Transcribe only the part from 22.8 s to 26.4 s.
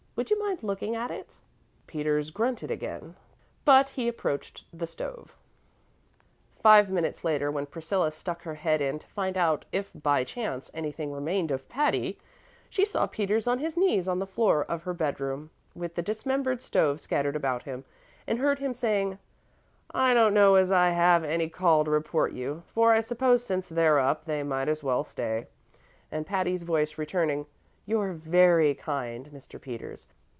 I s'pose, since they're up, they might as well stay"; and